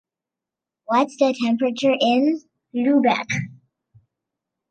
What’s 0.85 1.15
the 1.17 1.35
temperature 1.43 1.93
in 1.93 2.41
Lübeck? 2.73 3.27